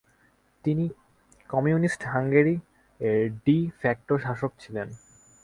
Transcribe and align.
তিনি 0.65 0.85
communist 1.49 2.01
Hungary 2.13 2.55
এর 2.99 3.21
'de 3.35 3.57
facto' 3.79 4.21
শাসক 4.25 4.51
ছিলেন। 4.59 4.87